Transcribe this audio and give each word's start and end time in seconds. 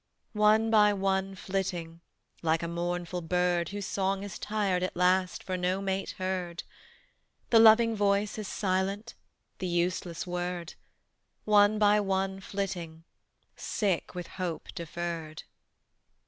One 0.33 0.71
by 0.71 0.93
one 0.93 1.35
flitting, 1.35 2.01
Like 2.41 2.63
a 2.63 2.67
mournful 2.67 3.21
bird 3.21 3.69
Whose 3.69 3.85
song 3.85 4.23
is 4.23 4.39
tired 4.39 4.81
at 4.81 4.97
last 4.97 5.43
For 5.43 5.55
no 5.57 5.79
mate 5.79 6.15
heard. 6.17 6.63
The 7.51 7.59
loving 7.59 7.95
voice 7.95 8.39
is 8.39 8.47
silent, 8.47 9.13
The 9.59 9.67
useless 9.67 10.25
word; 10.25 10.73
One 11.45 11.77
by 11.77 11.99
one 11.99 12.39
flitting, 12.39 13.03
Sick 13.55 14.15
with 14.15 14.25
hope 14.41 14.69
deferred. 14.73 15.43